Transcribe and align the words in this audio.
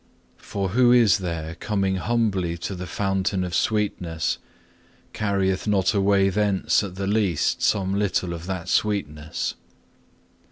For 0.39 0.69
who 0.69 0.91
is 0.91 1.19
there 1.19 1.53
coming 1.53 1.97
humbly 1.97 2.57
to 2.57 2.73
the 2.73 2.87
fountain 2.87 3.43
of 3.43 3.53
sweetness, 3.53 4.39
carrieth 5.13 5.67
not 5.67 5.93
away 5.93 6.29
thence 6.29 6.81
at 6.83 6.95
the 6.95 7.05
least 7.05 7.61
some 7.61 7.93
little 7.93 8.33
of 8.33 8.47
that 8.47 8.67
sweetness? 8.67 9.53